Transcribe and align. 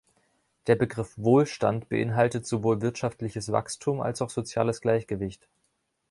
Der 0.65 0.73
Begriff 0.75 1.13
Wohlstand 1.15 1.87
beinhaltet 1.89 2.47
sowohl 2.47 2.81
wirtschaftliches 2.81 3.51
Wachstum 3.51 4.01
als 4.01 4.23
auch 4.23 4.31
soziales 4.31 4.81
Gleichgewicht. 4.81 5.47